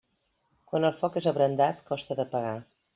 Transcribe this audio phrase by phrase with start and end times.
[0.71, 2.61] Quan el foc és abrandat, costa d'apagar.